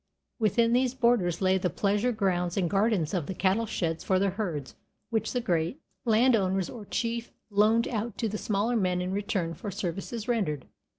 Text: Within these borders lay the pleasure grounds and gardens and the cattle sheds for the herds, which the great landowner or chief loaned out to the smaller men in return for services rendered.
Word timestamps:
Within 0.39 0.73
these 0.73 0.95
borders 0.95 1.43
lay 1.43 1.59
the 1.59 1.69
pleasure 1.69 2.11
grounds 2.11 2.57
and 2.57 2.67
gardens 2.67 3.13
and 3.13 3.27
the 3.27 3.35
cattle 3.35 3.67
sheds 3.67 4.03
for 4.03 4.17
the 4.17 4.31
herds, 4.31 4.73
which 5.11 5.31
the 5.31 5.41
great 5.41 5.79
landowner 6.05 6.63
or 6.73 6.85
chief 6.85 7.29
loaned 7.51 7.87
out 7.87 8.17
to 8.17 8.27
the 8.27 8.39
smaller 8.39 8.75
men 8.75 8.99
in 8.99 9.11
return 9.11 9.53
for 9.53 9.69
services 9.69 10.27
rendered. 10.27 10.65